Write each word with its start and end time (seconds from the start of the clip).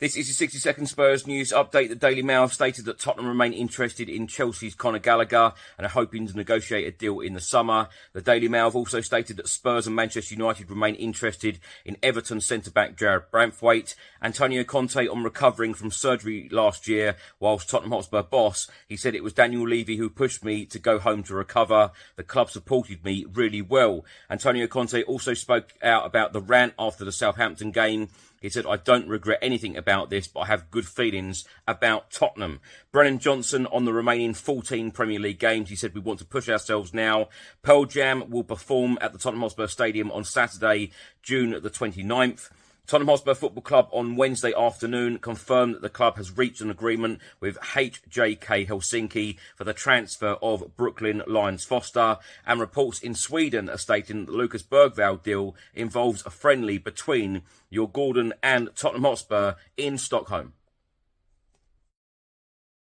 This 0.00 0.16
is 0.16 0.28
your 0.28 0.34
60 0.34 0.58
second 0.60 0.86
Spurs 0.86 1.26
news 1.26 1.52
update. 1.52 1.90
The 1.90 1.94
Daily 1.94 2.22
Mail 2.22 2.40
have 2.40 2.54
stated 2.54 2.86
that 2.86 2.98
Tottenham 2.98 3.28
remain 3.28 3.52
interested 3.52 4.08
in 4.08 4.26
Chelsea's 4.26 4.74
Conor 4.74 4.98
Gallagher 4.98 5.52
and 5.76 5.84
are 5.84 5.90
hoping 5.90 6.26
to 6.26 6.34
negotiate 6.34 6.86
a 6.86 6.90
deal 6.90 7.20
in 7.20 7.34
the 7.34 7.40
summer. 7.42 7.86
The 8.14 8.22
Daily 8.22 8.48
Mail 8.48 8.64
have 8.64 8.76
also 8.76 9.02
stated 9.02 9.36
that 9.36 9.46
Spurs 9.46 9.86
and 9.86 9.94
Manchester 9.94 10.34
United 10.34 10.70
remain 10.70 10.94
interested 10.94 11.58
in 11.84 11.98
Everton 12.02 12.40
centre 12.40 12.70
back 12.70 12.96
Jarrad 12.96 13.24
Branthwaite. 13.30 13.94
Antonio 14.22 14.64
Conte 14.64 15.06
on 15.06 15.22
recovering 15.22 15.74
from 15.74 15.90
surgery 15.90 16.48
last 16.50 16.88
year, 16.88 17.16
whilst 17.38 17.68
Tottenham 17.68 17.92
Hotspur 17.92 18.22
boss, 18.22 18.70
he 18.88 18.96
said 18.96 19.14
it 19.14 19.22
was 19.22 19.34
Daniel 19.34 19.68
Levy 19.68 19.98
who 19.98 20.08
pushed 20.08 20.42
me 20.42 20.64
to 20.64 20.78
go 20.78 20.98
home 20.98 21.22
to 21.24 21.34
recover. 21.34 21.90
The 22.16 22.24
club 22.24 22.48
supported 22.48 23.04
me 23.04 23.26
really 23.30 23.60
well. 23.60 24.06
Antonio 24.30 24.66
Conte 24.66 25.02
also 25.02 25.34
spoke 25.34 25.74
out 25.82 26.06
about 26.06 26.32
the 26.32 26.40
rant 26.40 26.72
after 26.78 27.04
the 27.04 27.12
Southampton 27.12 27.70
game. 27.70 28.08
He 28.40 28.48
said, 28.48 28.64
I 28.66 28.76
don't 28.76 29.06
regret 29.06 29.38
anything 29.42 29.76
about 29.76 30.08
this, 30.08 30.26
but 30.26 30.40
I 30.40 30.46
have 30.46 30.70
good 30.70 30.86
feelings 30.86 31.44
about 31.68 32.10
Tottenham. 32.10 32.60
Brennan 32.90 33.18
Johnson 33.18 33.66
on 33.66 33.84
the 33.84 33.92
remaining 33.92 34.32
14 34.32 34.90
Premier 34.92 35.20
League 35.20 35.38
games. 35.38 35.68
He 35.68 35.76
said, 35.76 35.94
we 35.94 36.00
want 36.00 36.20
to 36.20 36.24
push 36.24 36.48
ourselves 36.48 36.94
now. 36.94 37.28
Pearl 37.62 37.84
Jam 37.84 38.30
will 38.30 38.44
perform 38.44 38.96
at 39.02 39.12
the 39.12 39.18
Tottenham 39.18 39.42
Hotspur 39.42 39.66
Stadium 39.66 40.10
on 40.10 40.24
Saturday, 40.24 40.90
June 41.22 41.50
the 41.50 41.70
29th. 41.70 42.48
Tottenham 42.86 43.08
Hotspur 43.08 43.34
Football 43.34 43.62
Club 43.62 43.88
on 43.92 44.16
Wednesday 44.16 44.52
afternoon 44.56 45.18
confirmed 45.18 45.74
that 45.74 45.82
the 45.82 45.88
club 45.88 46.16
has 46.16 46.36
reached 46.36 46.60
an 46.60 46.70
agreement 46.70 47.20
with 47.38 47.56
HJK 47.58 48.66
Helsinki 48.66 49.36
for 49.54 49.64
the 49.64 49.72
transfer 49.72 50.36
of 50.42 50.76
Brooklyn 50.76 51.22
Lyons-Foster, 51.26 52.18
and 52.46 52.60
reports 52.60 53.00
in 53.00 53.14
Sweden 53.14 53.70
are 53.70 53.78
stating 53.78 54.24
that 54.24 54.32
the 54.32 54.36
Lucas 54.36 54.62
Bergvall 54.62 55.22
deal 55.22 55.54
involves 55.74 56.26
a 56.26 56.30
friendly 56.30 56.78
between 56.78 57.42
Djurgården 57.72 58.32
and 58.42 58.70
Tottenham 58.74 59.04
Hotspur 59.04 59.54
in 59.76 59.96
Stockholm. 59.96 60.54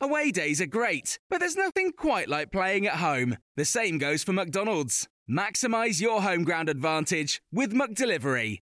Away 0.00 0.30
days 0.30 0.60
are 0.60 0.66
great, 0.66 1.18
but 1.28 1.40
there's 1.40 1.56
nothing 1.56 1.90
quite 1.92 2.28
like 2.28 2.52
playing 2.52 2.86
at 2.86 2.94
home. 2.94 3.36
The 3.56 3.64
same 3.64 3.98
goes 3.98 4.22
for 4.22 4.32
McDonald's. 4.32 5.08
Maximize 5.28 6.00
your 6.00 6.22
home 6.22 6.44
ground 6.44 6.68
advantage 6.68 7.42
with 7.52 7.74
McDelivery. 7.74 8.60